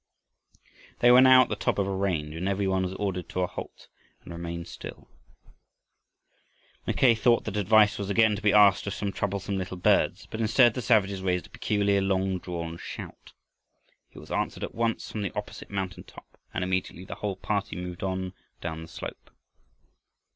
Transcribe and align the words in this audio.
They 0.97 1.11
were 1.11 1.21
now 1.21 1.43
at 1.43 1.49
the 1.49 1.55
top 1.55 1.77
of 1.77 1.85
a 1.85 1.93
range, 1.95 2.33
and 2.33 2.49
every 2.49 2.65
one 2.65 2.81
was 2.81 2.95
ordered 2.95 3.29
to 3.29 3.45
halt 3.45 3.87
and 4.23 4.33
remain 4.33 4.65
silent. 4.65 5.05
Mackay 6.87 7.13
thought 7.13 7.43
that 7.43 7.55
advice 7.55 7.99
was 7.99 8.09
again 8.09 8.35
to 8.35 8.41
be 8.41 8.51
asked 8.51 8.87
of 8.87 8.95
some 8.95 9.11
troublesome 9.11 9.59
little 9.59 9.77
birds, 9.77 10.25
but 10.31 10.41
instead 10.41 10.73
the 10.73 10.81
savages 10.81 11.21
raised 11.21 11.45
a 11.45 11.49
peculiar 11.51 12.01
long 12.01 12.39
drawn 12.39 12.79
shout. 12.79 13.33
It 14.11 14.17
was 14.17 14.31
answered 14.31 14.63
at 14.63 14.73
once 14.73 15.11
from 15.11 15.21
the 15.21 15.33
opposite 15.35 15.69
mountain 15.69 16.03
top, 16.03 16.35
and 16.51 16.63
immediately 16.63 17.05
the 17.05 17.13
whole 17.21 17.35
party 17.35 17.75
moved 17.75 18.01
on 18.01 18.33
down 18.59 18.81
the 18.81 18.87
slope. 18.87 19.29